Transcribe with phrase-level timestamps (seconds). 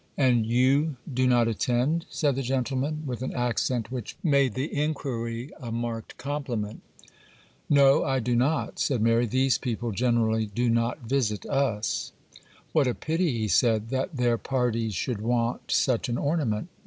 [0.17, 5.51] 'And you do not attend?' said the gentleman, with an accent which made the inquiry
[5.59, 6.81] a marked compliment.
[7.69, 12.13] 'No, I do not,' said Mary; 'these people generally do not visit us.'
[12.71, 16.69] 'What a pity,' he said, 'that their parties should want such an ornament!